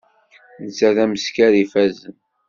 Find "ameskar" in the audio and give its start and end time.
1.03-1.53